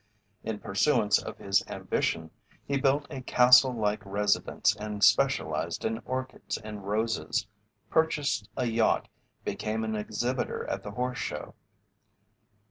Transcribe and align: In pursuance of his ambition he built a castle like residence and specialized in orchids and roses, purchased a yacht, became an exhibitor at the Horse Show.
In 0.43 0.57
pursuance 0.57 1.21
of 1.21 1.37
his 1.37 1.63
ambition 1.67 2.31
he 2.65 2.75
built 2.81 3.05
a 3.11 3.21
castle 3.21 3.71
like 3.75 4.03
residence 4.03 4.75
and 4.75 5.03
specialized 5.03 5.85
in 5.85 5.99
orchids 6.05 6.57
and 6.57 6.83
roses, 6.87 7.45
purchased 7.91 8.49
a 8.57 8.65
yacht, 8.65 9.09
became 9.45 9.83
an 9.83 9.95
exhibitor 9.95 10.65
at 10.65 10.81
the 10.81 10.89
Horse 10.89 11.19
Show. 11.19 11.53